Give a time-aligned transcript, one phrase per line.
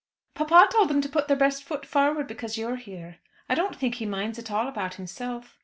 [0.33, 3.17] "Papa told them to put their best foot forward because you are here.
[3.47, 5.59] I don't think he minds at all about himself.